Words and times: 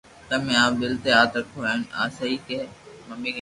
تمي 0.29 0.55
آپ 0.65 0.73
دل 0.81 0.93
تي 1.03 1.09
ھاٿ 1.17 1.31
رکو 1.39 1.59
ڪو 1.65 1.79
آ 2.01 2.03
سھي 2.17 2.31
ھي 2.47 2.59